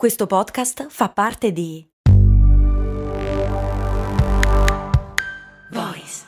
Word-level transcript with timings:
Questo 0.00 0.26
podcast 0.26 0.86
fa 0.88 1.10
parte 1.10 1.52
di 1.52 1.86
Voice 5.72 6.22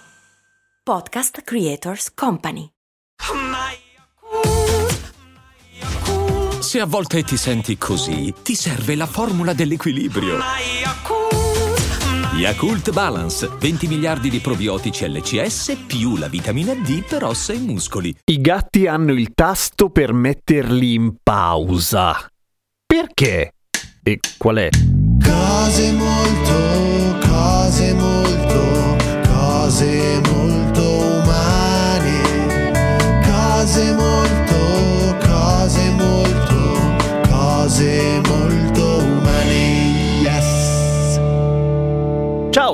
Podcast 0.85 1.41
Creators 1.41 2.13
Company. 2.13 2.69
Se 6.61 6.81
a 6.81 6.85
volte 6.85 7.23
ti 7.23 7.39
senti 7.39 7.79
così, 7.79 8.35
ti 8.43 8.55
serve 8.55 8.95
la 8.95 9.07
formula 9.07 9.55
dell'equilibrio. 9.55 10.37
Yakult 12.35 12.93
Balance, 12.93 13.49
20 13.59 13.87
miliardi 13.87 14.29
di 14.29 14.41
probiotici 14.41 15.09
LCS 15.09 15.85
più 15.87 16.19
la 16.19 16.29
vitamina 16.29 16.75
D 16.75 17.07
per 17.07 17.25
ossa 17.25 17.55
e 17.55 17.59
muscoli. 17.59 18.15
I 18.27 18.39
gatti 18.43 18.87
hanno 18.87 19.15
il 19.15 19.33
tasto 19.33 19.89
per 19.89 20.13
metterli 20.13 20.93
in 20.93 21.15
pausa. 21.23 22.27
Perché? 22.85 23.53
E 24.05 24.19
qual 24.37 24.57
è? 24.57 24.69
Cose 25.23 25.93
molto, 25.93 27.19
cose 27.25 27.95
molto, 27.95 28.97
cose 29.29 30.21
molto 30.29 30.62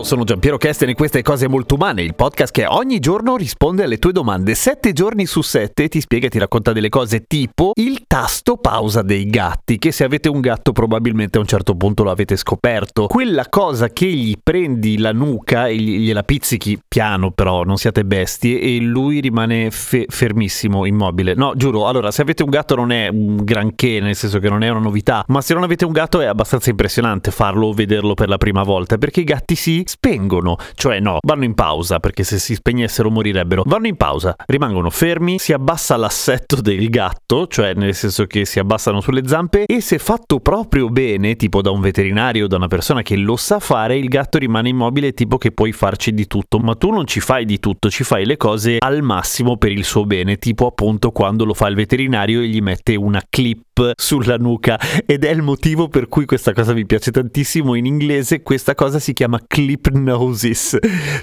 sono 0.08 0.24
Giampiero 0.24 0.56
Kesten 0.56 0.88
e 0.88 0.94
queste 0.94 1.20
cose 1.20 1.48
molto 1.48 1.74
umane, 1.74 2.00
il 2.00 2.14
podcast 2.14 2.50
che 2.50 2.64
ogni 2.64 2.98
giorno 2.98 3.36
risponde 3.36 3.82
alle 3.82 3.98
tue 3.98 4.10
domande. 4.10 4.54
Sette 4.54 4.94
giorni 4.94 5.26
su 5.26 5.42
sette 5.42 5.88
ti 5.88 6.00
spiega 6.00 6.28
e 6.28 6.30
ti 6.30 6.38
racconta 6.38 6.72
delle 6.72 6.88
cose 6.88 7.24
tipo 7.26 7.72
il 7.74 8.04
tasto 8.06 8.56
pausa 8.56 9.02
dei 9.02 9.26
gatti, 9.26 9.76
che 9.76 9.92
se 9.92 10.04
avete 10.04 10.30
un 10.30 10.40
gatto 10.40 10.72
probabilmente 10.72 11.36
a 11.36 11.42
un 11.42 11.46
certo 11.46 11.74
punto 11.74 12.04
lo 12.04 12.10
avete 12.10 12.36
scoperto. 12.36 13.06
Quella 13.06 13.50
cosa 13.50 13.90
che 13.90 14.06
gli 14.06 14.34
prendi 14.42 14.96
la 14.96 15.12
nuca 15.12 15.66
e 15.66 15.76
gli- 15.76 15.98
gliela 15.98 16.22
pizzichi 16.22 16.80
piano 16.88 17.30
però, 17.30 17.64
non 17.64 17.76
siate 17.76 18.06
bestie, 18.06 18.58
e 18.60 18.80
lui 18.80 19.20
rimane 19.20 19.70
fe- 19.70 20.06
fermissimo, 20.08 20.86
immobile. 20.86 21.34
No, 21.34 21.52
giuro, 21.54 21.86
allora 21.86 22.10
se 22.10 22.22
avete 22.22 22.42
un 22.42 22.48
gatto 22.48 22.74
non 22.74 22.92
è 22.92 23.08
un 23.08 23.44
granché, 23.44 24.00
nel 24.00 24.16
senso 24.16 24.38
che 24.38 24.48
non 24.48 24.62
è 24.62 24.70
una 24.70 24.80
novità, 24.80 25.22
ma 25.28 25.42
se 25.42 25.52
non 25.52 25.64
avete 25.64 25.84
un 25.84 25.92
gatto 25.92 26.20
è 26.20 26.24
abbastanza 26.24 26.70
impressionante 26.70 27.30
farlo 27.30 27.66
o 27.66 27.72
vederlo 27.74 28.14
per 28.14 28.30
la 28.30 28.38
prima 28.38 28.62
volta, 28.62 28.96
perché 28.96 29.20
i 29.20 29.24
gatti 29.24 29.54
si 29.54 29.84
spengono, 29.98 30.56
cioè 30.74 31.00
no, 31.00 31.18
vanno 31.26 31.44
in 31.44 31.54
pausa, 31.54 31.98
perché 31.98 32.22
se 32.22 32.38
si 32.38 32.54
spegnessero 32.54 33.10
morirebbero. 33.10 33.64
Vanno 33.66 33.88
in 33.88 33.96
pausa, 33.96 34.34
rimangono 34.46 34.90
fermi, 34.90 35.38
si 35.38 35.52
abbassa 35.52 35.96
l'assetto 35.96 36.60
del 36.60 36.88
gatto, 36.88 37.48
cioè 37.48 37.74
nel 37.74 37.94
senso 37.94 38.26
che 38.26 38.44
si 38.44 38.60
abbassano 38.60 39.00
sulle 39.00 39.26
zampe 39.26 39.64
e 39.66 39.80
se 39.80 39.98
fatto 39.98 40.38
proprio 40.38 40.88
bene, 40.88 41.34
tipo 41.34 41.60
da 41.62 41.72
un 41.72 41.80
veterinario 41.80 42.44
o 42.44 42.48
da 42.48 42.56
una 42.56 42.68
persona 42.68 43.02
che 43.02 43.16
lo 43.16 43.36
sa 43.36 43.58
fare, 43.58 43.98
il 43.98 44.08
gatto 44.08 44.38
rimane 44.38 44.68
immobile 44.68 45.12
tipo 45.12 45.36
che 45.36 45.50
puoi 45.50 45.72
farci 45.72 46.14
di 46.14 46.28
tutto, 46.28 46.58
ma 46.58 46.76
tu 46.76 46.90
non 46.90 47.06
ci 47.06 47.18
fai 47.18 47.44
di 47.44 47.58
tutto, 47.58 47.90
ci 47.90 48.04
fai 48.04 48.24
le 48.24 48.36
cose 48.36 48.76
al 48.78 49.02
massimo 49.02 49.56
per 49.56 49.72
il 49.72 49.84
suo 49.84 50.06
bene, 50.06 50.36
tipo 50.36 50.66
appunto 50.66 51.10
quando 51.10 51.44
lo 51.44 51.54
fa 51.54 51.66
il 51.66 51.74
veterinario 51.74 52.40
e 52.40 52.46
gli 52.46 52.60
mette 52.60 52.94
una 52.94 53.22
clip 53.28 53.92
sulla 53.96 54.36
nuca 54.36 54.78
ed 55.06 55.24
è 55.24 55.30
il 55.30 55.42
motivo 55.42 55.88
per 55.88 56.08
cui 56.08 56.24
questa 56.24 56.52
cosa 56.52 56.72
mi 56.72 56.84
piace 56.84 57.10
tantissimo 57.10 57.74
in 57.74 57.86
inglese, 57.86 58.42
questa 58.42 58.74
cosa 58.74 58.98
si 58.98 59.12
chiama 59.12 59.40
clipnosis, 59.88 60.76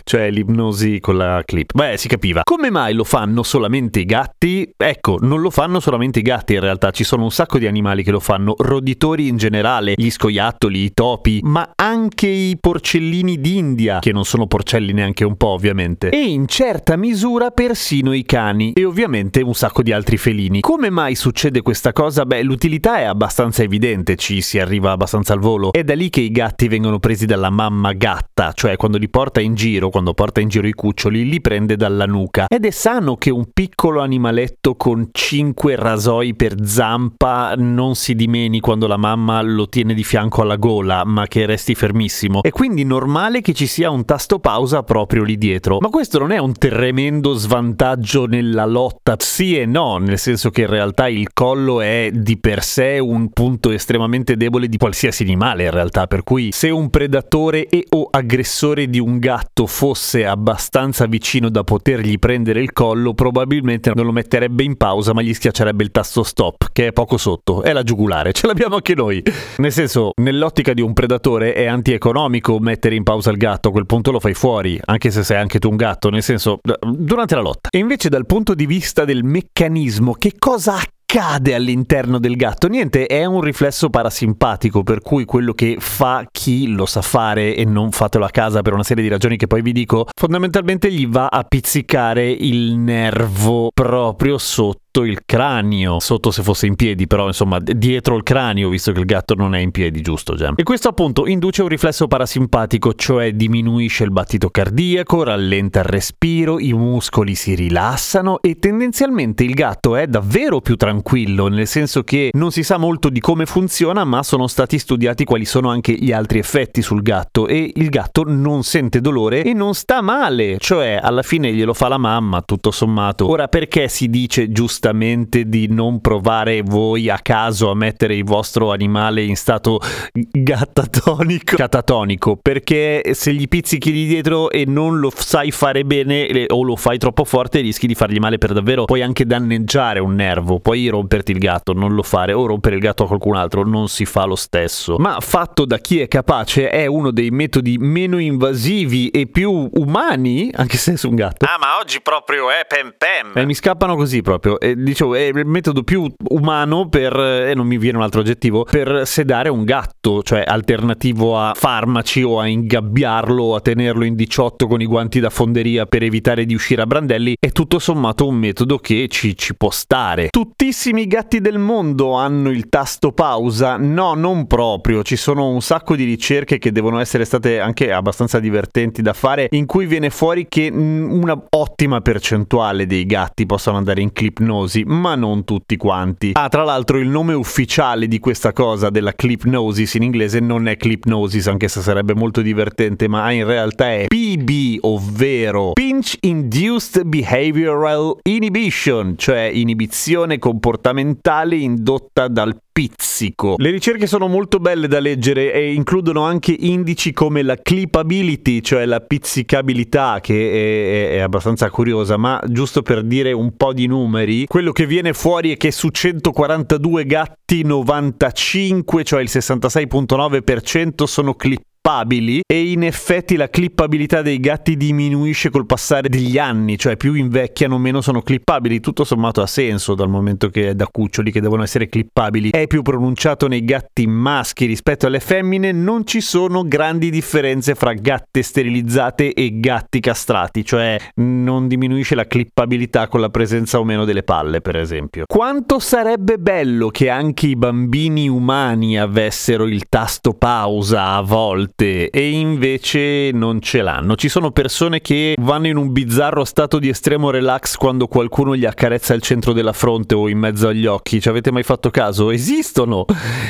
cioè 0.03 0.29
l'ipnosi 0.31 0.99
con 0.99 1.17
la 1.17 1.41
clip. 1.45 1.71
Beh, 1.73 1.97
si 1.97 2.07
capiva. 2.07 2.41
Come 2.43 2.71
mai 2.71 2.93
lo 2.93 3.03
fanno 3.03 3.43
solamente 3.43 3.99
i 3.99 4.05
gatti? 4.05 4.69
Ecco, 4.75 5.17
non 5.21 5.41
lo 5.41 5.49
fanno 5.49 5.79
solamente 5.79 6.19
i 6.19 6.21
gatti 6.21 6.53
in 6.53 6.59
realtà, 6.59 6.91
ci 6.91 7.03
sono 7.03 7.23
un 7.23 7.31
sacco 7.31 7.59
di 7.59 7.67
animali 7.67 8.03
che 8.03 8.11
lo 8.11 8.19
fanno, 8.19 8.55
roditori 8.57 9.27
in 9.27 9.37
generale, 9.37 9.93
gli 9.95 10.09
scoiattoli, 10.09 10.83
i 10.83 10.93
topi, 10.93 11.39
ma 11.43 11.71
anche 11.75 12.27
i 12.27 12.57
porcellini 12.59 13.39
d'India, 13.39 13.99
che 13.99 14.11
non 14.11 14.25
sono 14.25 14.47
porcelli 14.47 14.93
neanche 14.93 15.23
un 15.23 15.35
po' 15.35 15.49
ovviamente, 15.49 16.09
e 16.09 16.23
in 16.23 16.47
certa 16.47 16.95
misura 16.95 17.51
persino 17.51 18.13
i 18.13 18.23
cani 18.23 18.73
e 18.73 18.85
ovviamente 18.85 19.41
un 19.41 19.53
sacco 19.53 19.83
di 19.83 19.91
altri 19.91 20.17
felini. 20.17 20.61
Come 20.61 20.89
mai 20.89 21.15
succede 21.15 21.61
questa 21.61 21.93
cosa? 21.93 22.25
Beh, 22.25 22.41
l'utilità 22.43 22.97
è 22.97 23.03
abbastanza 23.03 23.63
evidente, 23.63 24.15
ci 24.15 24.41
si 24.41 24.59
arriva 24.59 24.91
abbastanza 24.91 25.33
al 25.33 25.39
volo. 25.39 25.71
È 25.71 25.83
da 25.83 25.93
lì 25.93 26.09
che 26.09 26.21
i 26.21 26.31
gatti 26.31 26.67
vengono 26.67 26.99
presi 26.99 27.25
dalla 27.25 27.49
mamma 27.49 27.93
gatta, 27.93 28.53
cioè 28.55 28.75
quando 28.77 28.97
li 28.97 29.09
porta 29.09 29.41
in 29.41 29.53
giro, 29.53 29.89
quando 29.89 30.13
porta 30.13 30.41
in 30.41 30.47
giro 30.47 30.67
i 30.67 30.73
cuccioli, 30.73 31.29
li 31.29 31.41
prende 31.41 31.75
dalla 31.75 32.05
nuca. 32.05 32.47
Ed 32.47 32.65
è 32.65 32.71
sano 32.71 33.15
che 33.15 33.29
un 33.29 33.49
piccolo 33.53 34.01
animaletto 34.01 34.75
con 34.75 35.09
5 35.11 35.75
rasoi 35.75 36.33
per 36.35 36.55
zampa 36.63 37.53
non 37.55 37.95
si 37.95 38.15
dimeni 38.15 38.59
quando 38.59 38.87
la 38.87 38.97
mamma 38.97 39.41
lo 39.41 39.67
tiene 39.67 39.93
di 39.93 40.03
fianco 40.03 40.41
alla 40.41 40.55
gola, 40.55 41.03
ma 41.05 41.27
che 41.27 41.45
resti 41.45 41.75
fermissimo. 41.75 42.41
È 42.41 42.49
quindi 42.49 42.83
normale 42.83 43.41
che 43.41 43.53
ci 43.53 43.67
sia 43.67 43.89
un 43.89 44.05
tasto 44.05 44.39
pausa 44.39 44.83
proprio 44.83 45.23
lì 45.23 45.37
dietro. 45.37 45.77
Ma 45.79 45.89
questo 45.89 46.17
non 46.19 46.31
è 46.31 46.37
un 46.37 46.53
tremendo 46.53 47.33
svantaggio 47.33 48.25
nella 48.25 48.65
lotta? 48.65 49.15
Sì 49.19 49.57
e 49.57 49.65
no, 49.65 49.97
nel 49.97 50.17
senso 50.17 50.49
che 50.49 50.61
in 50.61 50.67
realtà 50.67 51.07
il 51.07 51.33
collo 51.33 51.81
è 51.81 52.09
di 52.13 52.37
per 52.37 52.63
sé 52.63 52.99
un 52.99 53.29
punto 53.29 53.71
estremamente 53.71 54.37
debole 54.37 54.67
di 54.67 54.77
qualsiasi 54.77 55.23
animale 55.23 55.65
in 55.65 55.71
realtà, 55.71 56.07
per 56.07 56.23
cui 56.23 56.51
se 56.51 56.69
un 56.69 56.89
predatore 56.89 57.67
e 57.67 57.85
o 57.89 58.07
aggressore 58.45 58.87
di 58.87 58.99
un 58.99 59.17
gatto 59.17 59.65
fosse 59.65 60.23
abbastanza 60.23 61.07
vicino 61.07 61.49
da 61.49 61.63
potergli 61.63 62.19
prendere 62.19 62.61
il 62.61 62.73
collo, 62.73 63.15
probabilmente 63.15 63.91
non 63.95 64.05
lo 64.05 64.11
metterebbe 64.11 64.63
in 64.63 64.77
pausa, 64.77 65.13
ma 65.13 65.23
gli 65.23 65.33
schiaccerebbe 65.33 65.83
il 65.83 65.89
tasto 65.89 66.21
stop, 66.21 66.67
che 66.71 66.87
è 66.87 66.91
poco 66.93 67.17
sotto, 67.17 67.63
è 67.63 67.73
la 67.73 67.81
giugulare, 67.81 68.33
ce 68.33 68.45
l'abbiamo 68.45 68.75
anche 68.75 68.93
noi. 68.93 69.23
Nel 69.57 69.71
senso, 69.71 70.11
nell'ottica 70.21 70.73
di 70.73 70.81
un 70.81 70.93
predatore 70.93 71.53
è 71.53 71.65
antieconomico 71.65 72.59
mettere 72.59 72.93
in 72.93 73.01
pausa 73.01 73.31
il 73.31 73.37
gatto, 73.37 73.69
a 73.69 73.71
quel 73.71 73.87
punto 73.87 74.11
lo 74.11 74.19
fai 74.19 74.35
fuori, 74.35 74.79
anche 74.85 75.09
se 75.09 75.23
sei 75.23 75.37
anche 75.37 75.57
tu 75.57 75.69
un 75.69 75.75
gatto, 75.75 76.11
nel 76.11 76.21
senso, 76.21 76.59
durante 76.79 77.33
la 77.33 77.41
lotta. 77.41 77.69
E 77.71 77.79
invece 77.79 78.09
dal 78.09 78.27
punto 78.27 78.53
di 78.53 78.67
vista 78.67 79.05
del 79.05 79.23
meccanismo, 79.23 80.13
che 80.13 80.33
cosa 80.37 80.77
accade 81.05 81.53
all'interno 81.53 82.19
del 82.19 82.35
gatto? 82.35 82.67
Niente, 82.67 83.05
è 83.05 83.25
un 83.25 83.41
riflesso 83.41 83.89
parasimpatico, 83.89 84.83
per 84.83 85.01
cui 85.01 85.25
quello 85.25 85.53
che 85.53 85.77
fa 85.79 86.25
chi 86.29 86.67
lo 86.67 86.85
sa 86.85 87.01
fare 87.01 87.55
e 87.55 87.63
non 87.63 87.91
fatelo 87.91 88.25
a 88.25 88.29
casa 88.29 88.61
per 88.61 88.73
una 88.73 88.83
serie 88.83 89.03
di 89.03 89.09
ragioni 89.09 89.37
che 89.37 89.47
poi 89.47 89.61
vi 89.61 89.71
dico, 89.71 90.07
fondamentalmente 90.13 90.91
gli 90.91 91.07
va 91.07 91.27
a 91.27 91.43
pizzicare 91.43 92.29
il 92.29 92.75
nervo 92.75 93.69
proprio 93.73 94.37
sotto 94.37 94.84
il 95.03 95.21
cranio, 95.25 95.99
sotto 95.99 96.31
se 96.31 96.43
fosse 96.43 96.67
in 96.67 96.75
piedi, 96.75 97.07
però 97.07 97.27
insomma 97.27 97.59
dietro 97.59 98.15
il 98.15 98.23
cranio, 98.23 98.69
visto 98.69 98.91
che 98.91 98.99
il 98.99 99.05
gatto 99.05 99.35
non 99.35 99.55
è 99.55 99.59
in 99.59 99.71
piedi, 99.71 100.01
giusto 100.01 100.35
Gem? 100.35 100.53
E 100.57 100.63
questo 100.63 100.87
appunto 100.87 101.27
induce 101.27 101.61
un 101.61 101.67
riflesso 101.67 102.07
parasimpatico, 102.07 102.93
cioè 102.93 103.33
diminuisce 103.33 104.03
il 104.03 104.11
battito 104.11 104.49
cardiaco, 104.49 105.23
rallenta 105.23 105.79
il 105.79 105.85
respiro, 105.85 106.59
i 106.59 106.73
muscoli 106.73 107.35
si 107.35 107.55
rilassano 107.55 108.39
e 108.41 108.57
tendenzialmente 108.59 109.43
il 109.43 109.53
gatto 109.53 109.95
è 109.95 110.07
davvero 110.07 110.61
più 110.61 110.75
tranquillo, 110.75 111.47
nel 111.47 111.67
senso 111.67 112.03
che 112.03 112.29
non 112.33 112.51
si 112.51 112.63
sa 112.63 112.77
molto 112.77 113.09
di 113.09 113.19
come 113.19 113.45
funziona, 113.45 114.03
ma 114.03 114.23
sono 114.23 114.47
stati 114.47 114.79
studiati 114.79 115.25
quali 115.25 115.45
sono 115.45 115.69
anche 115.69 115.93
gli 115.93 116.11
altri 116.11 116.39
effetti 116.39 116.81
sul 116.81 117.01
gatto 117.01 117.47
e 117.47 117.71
il 117.75 117.89
gatto 117.89 118.23
non 118.25 118.63
sente 118.63 119.01
dolore 119.01 119.43
e 119.43 119.53
non 119.53 119.73
sta 119.73 120.01
male, 120.01 120.57
cioè 120.59 120.99
alla 121.01 121.21
fine 121.21 121.53
glielo 121.53 121.73
fa 121.73 121.87
la 121.87 121.97
mamma, 121.97 122.41
tutto 122.41 122.71
sommato. 122.71 123.29
Ora 123.29 123.47
perché 123.47 123.87
si 123.87 124.09
dice 124.09 124.51
giustamente 124.51 124.83
di 124.91 125.67
non 125.67 125.99
provare 125.99 126.61
voi 126.61 127.09
a 127.09 127.17
caso 127.17 127.71
a 127.71 127.75
mettere 127.75 128.15
il 128.15 128.23
vostro 128.23 128.71
animale 128.71 129.23
in 129.23 129.35
stato 129.35 129.79
gattatonico, 130.13 131.55
catatonico, 131.55 132.37
perché 132.41 133.01
se 133.13 133.33
gli 133.33 133.47
pizzichi 133.47 133.91
di 133.91 134.05
dietro 134.05 134.49
e 134.51 134.65
non 134.65 134.99
lo 134.99 135.11
sai 135.15 135.51
fare 135.51 135.83
bene 135.85 136.27
eh, 136.27 136.45
o 136.49 136.63
lo 136.63 136.75
fai 136.75 136.97
troppo 136.97 137.23
forte 137.23 137.61
rischi 137.61 137.87
di 137.87 137.95
fargli 137.95 138.19
male 138.19 138.37
per 138.37 138.53
davvero, 138.53 138.85
puoi 138.85 139.01
anche 139.01 139.25
danneggiare 139.25 139.99
un 139.99 140.13
nervo, 140.13 140.59
puoi 140.59 140.87
romperti 140.87 141.31
il 141.31 141.39
gatto, 141.39 141.73
non 141.73 141.93
lo 141.93 142.03
fare 142.03 142.33
o 142.33 142.45
rompere 142.45 142.75
il 142.75 142.81
gatto 142.81 143.03
a 143.03 143.07
qualcun 143.07 143.35
altro, 143.35 143.63
non 143.63 143.87
si 143.87 144.05
fa 144.05 144.25
lo 144.25 144.35
stesso. 144.35 144.97
Ma 144.97 145.17
fatto 145.19 145.65
da 145.65 145.77
chi 145.79 145.99
è 145.99 146.07
capace 146.07 146.69
è 146.69 146.85
uno 146.85 147.11
dei 147.11 147.31
metodi 147.31 147.77
meno 147.79 148.19
invasivi 148.19 149.09
e 149.09 149.25
più 149.25 149.69
umani, 149.73 150.51
anche 150.53 150.77
se 150.77 150.93
è 150.93 151.05
un 151.07 151.15
gatto. 151.15 151.45
Ah, 151.45 151.57
ma 151.59 151.77
oggi 151.79 152.01
proprio 152.01 152.49
è 152.51 152.65
pem 152.67 152.93
pem. 152.97 153.31
Eh, 153.35 153.45
mi 153.45 153.53
scappano 153.53 153.95
così 153.95 154.21
proprio. 154.21 154.59
E 154.59 154.74
dicevo, 154.75 155.15
è 155.15 155.21
il 155.21 155.45
metodo 155.45 155.83
più 155.83 156.11
umano 156.29 156.87
per, 156.89 157.17
e 157.17 157.53
non 157.55 157.67
mi 157.67 157.77
viene 157.77 157.97
un 157.97 158.03
altro 158.03 158.21
aggettivo, 158.21 158.63
per 158.63 159.03
sedare 159.05 159.49
un 159.49 159.63
gatto, 159.63 160.21
cioè 160.23 160.43
alternativo 160.45 161.37
a 161.37 161.53
farmaci 161.55 162.21
o 162.21 162.39
a 162.39 162.47
ingabbiarlo 162.47 163.43
o 163.43 163.55
a 163.55 163.61
tenerlo 163.61 164.03
in 164.03 164.15
18 164.15 164.67
con 164.67 164.81
i 164.81 164.85
guanti 164.85 165.19
da 165.19 165.29
fonderia 165.29 165.85
per 165.85 166.03
evitare 166.03 166.45
di 166.45 166.53
uscire 166.53 166.81
a 166.81 166.85
brandelli, 166.85 167.35
è 167.39 167.51
tutto 167.51 167.79
sommato 167.79 168.27
un 168.27 168.35
metodo 168.35 168.77
che 168.77 169.07
ci, 169.09 169.35
ci 169.35 169.55
può 169.55 169.69
stare. 169.69 170.29
Tuttissimi 170.29 171.07
gatti 171.07 171.41
del 171.41 171.57
mondo 171.57 172.13
hanno 172.13 172.49
il 172.49 172.69
tasto 172.69 173.11
pausa? 173.11 173.77
No, 173.77 174.13
non 174.13 174.47
proprio. 174.47 175.03
Ci 175.03 175.15
sono 175.15 175.49
un 175.49 175.61
sacco 175.61 175.95
di 175.95 176.03
ricerche 176.03 176.57
che 176.57 176.71
devono 176.71 176.99
essere 176.99 177.25
state 177.25 177.59
anche 177.59 177.91
abbastanza 177.91 178.39
divertenti 178.39 179.01
da 179.01 179.13
fare, 179.13 179.47
in 179.51 179.65
cui 179.65 179.85
viene 179.85 180.09
fuori 180.09 180.47
che 180.47 180.71
mm, 180.71 181.11
una 181.11 181.41
ottima 181.49 182.01
percentuale 182.01 182.85
dei 182.85 183.05
gatti 183.05 183.45
possono 183.45 183.77
andare 183.77 184.01
in 184.01 184.11
clipnosi 184.11 184.64
clipnosi, 184.65 184.83
ma 184.85 185.15
non 185.15 185.43
tutti 185.43 185.77
quanti. 185.77 186.31
Ah, 186.33 186.49
tra 186.49 186.63
l'altro 186.63 186.97
il 186.97 187.07
nome 187.07 187.33
ufficiale 187.33 188.07
di 188.07 188.19
questa 188.19 188.51
cosa 188.51 188.89
della 188.89 189.13
clipnosis 189.13 189.93
in 189.93 190.03
inglese 190.03 190.39
non 190.39 190.67
è 190.67 190.75
clipnosis, 190.77 191.47
anche 191.47 191.67
se 191.67 191.81
sarebbe 191.81 192.13
molto 192.13 192.41
divertente, 192.41 193.07
ma 193.07 193.31
in 193.31 193.45
realtà 193.45 193.93
è 193.93 194.05
PB, 194.07 194.79
ovvero 194.81 195.71
Pinch 195.73 196.17
Induced 196.21 197.03
Behavioral 197.03 198.17
Inhibition, 198.23 199.15
cioè 199.17 199.49
inibizione 199.53 200.39
comportamentale 200.39 201.55
indotta 201.55 202.27
dal 202.27 202.57
pizzico. 202.75 203.55
Le 203.55 203.69
ricerche 203.69 204.05
sono 204.05 204.27
molto 204.27 204.59
belle 204.59 204.89
da 204.89 204.99
leggere 204.99 205.53
e 205.53 205.71
includono 205.71 206.25
anche 206.25 206.51
indici 206.51 207.13
come 207.13 207.41
la 207.41 207.55
clippability, 207.55 208.59
cioè 208.59 208.83
la 208.83 208.99
pizzicabilità, 208.99 210.19
che 210.21 211.13
è, 211.13 211.15
è, 211.15 211.19
abbastanza 211.19 211.69
curiosa, 211.69 212.17
ma 212.17 212.37
giusto 212.45 212.81
per 212.81 213.03
dire 213.03 213.31
un 213.31 213.55
po' 213.55 213.71
di 213.71 213.87
numeri, 213.87 214.45
quello 214.45 214.73
che 214.73 214.85
viene 214.85 215.13
fuori 215.13 215.53
è 215.53 215.57
che 215.57 215.71
su 215.71 215.87
142 215.87 217.05
gatti 217.05 217.63
95, 217.63 219.03
cioè 219.05 219.21
il 219.21 219.29
66.9% 219.31 221.05
sono 221.05 221.33
clippati 221.33 221.73
clippabili 221.85 222.41
e 222.47 222.71
in 222.71 222.83
effetti 222.83 223.35
la 223.35 223.47
clippabilità 223.47 224.23
dei 224.23 224.39
gatti 224.39 224.75
diminuisce 224.75 225.51
col 225.51 225.67
passare 225.67 226.09
degli 226.09 226.39
anni, 226.39 226.79
cioè 226.79 226.97
più 226.97 227.13
invecchiano 227.13 227.77
meno 227.77 228.01
sono 228.01 228.23
clippabili, 228.23 228.79
tutto 228.79 229.03
sommato 229.03 229.43
ha 229.43 229.45
senso 229.45 229.93
dal 229.93 230.09
momento 230.09 230.49
che 230.49 230.69
è 230.69 230.73
da 230.73 230.87
cuccioli 230.91 231.31
che 231.31 231.41
devono 231.41 231.61
essere 231.61 231.87
clippabili. 231.87 232.49
È 232.49 232.65
più 232.65 232.81
pronunciato 232.81 233.47
nei 233.47 233.63
gatti 233.63 234.07
maschi 234.07 234.65
rispetto 234.65 235.05
alle 235.05 235.19
femmine, 235.19 235.71
non 235.71 236.07
ci 236.07 236.21
sono 236.21 236.67
grandi 236.67 237.11
differenze 237.11 237.75
fra 237.75 237.93
gatte 237.93 238.41
sterilizzate 238.41 239.33
e 239.33 239.59
gatti 239.59 239.99
castrati, 239.99 240.65
cioè 240.65 240.97
non 241.17 241.67
diminuisce 241.67 242.15
la 242.15 242.25
clippabilità 242.25 243.07
con 243.07 243.21
la 243.21 243.29
presenza 243.29 243.77
o 243.77 243.83
meno 243.83 244.05
delle 244.05 244.23
palle, 244.23 244.59
per 244.59 244.75
esempio. 244.75 245.25
Quanto 245.27 245.77
sarebbe 245.77 246.39
bello 246.39 246.87
che 246.87 247.09
anche 247.09 247.45
i 247.45 247.55
bambini 247.55 248.27
umani 248.27 248.97
avessero 248.97 249.67
il 249.67 249.87
tasto 249.87 250.33
pausa 250.33 251.11
a 251.11 251.21
volte 251.21 251.73
volte 251.75 252.09
e 252.09 252.29
invece 252.31 253.31
non 253.33 253.59
ce 253.59 253.81
l'hanno. 253.81 254.15
Ci 254.15 254.29
sono 254.29 254.51
persone 254.51 255.01
che 255.01 255.35
vanno 255.39 255.67
in 255.67 255.77
un 255.77 255.91
bizzarro 255.91 256.45
stato 256.45 256.79
di 256.79 256.89
estremo 256.89 257.29
relax 257.29 257.75
quando 257.75 258.07
qualcuno 258.07 258.55
gli 258.55 258.65
accarezza 258.65 259.13
il 259.13 259.21
centro 259.21 259.53
della 259.53 259.73
fronte 259.73 260.15
o 260.15 260.29
in 260.29 260.39
mezzo 260.39 260.69
agli 260.69 260.85
occhi. 260.85 261.19
Ci 261.19 261.29
avete 261.29 261.51
mai 261.51 261.63
fatto 261.63 261.89
caso? 261.89 262.31
Esistono! 262.31 263.05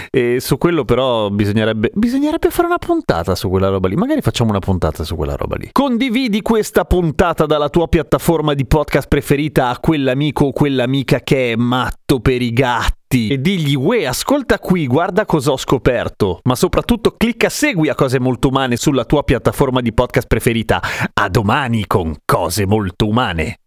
E 0.10 0.39
su 0.39 0.57
quello 0.57 0.86
però 0.86 1.30
bisognerebbe, 1.30 1.92
bisognerebbe 1.94 2.50
fare 2.50 2.68
una 2.68 2.77
puntata 2.77 3.36
su 3.36 3.50
quella 3.50 3.69
roba 3.69 3.88
lì. 3.88 3.95
Magari 3.95 4.22
facciamo 4.22 4.50
una 4.50 4.60
puntata 4.60 5.04
su 5.04 5.16
quella 5.16 5.36
roba 5.36 5.56
lì. 5.56 5.69
Condividi 5.71 6.42
questa 6.42 6.86
puntata 6.86 7.45
dalla 7.45 7.69
tua 7.69 7.88
piattaforma 7.88 8.54
di 8.54 8.66
podcast 8.66 9.07
preferita 9.07 9.69
a 9.69 9.80
quell'amico 9.80 10.45
o 10.45 10.51
quell'amica 10.51 11.19
che 11.19 11.51
è 11.51 11.56
matto 11.56 12.19
per 12.19 12.42
i 12.42 12.51
gatti 12.51 13.05
e 13.07 13.40
digli 13.40 13.75
uè 13.75 14.06
ascolta 14.06 14.60
qui 14.60 14.88
guarda 14.88 15.25
cosa 15.25 15.52
ho 15.52 15.57
scoperto. 15.57 16.40
Ma 16.44 16.56
soprattutto 16.56 17.12
clicca 17.12 17.50
segui 17.50 17.90
a 17.90 17.96
cose 17.96 18.19
molto 18.19 18.50
umane 18.50 18.75
sulla 18.75 19.06
tua 19.06 19.24
piattaforma 19.24 19.81
di 19.81 19.94
podcast 19.94 20.28
preferita. 20.28 20.81
A 21.13 21.30
domani 21.30 21.86
con 21.88 22.16
cose 22.25 22.66
molto 22.66 23.07
umane 23.07 23.60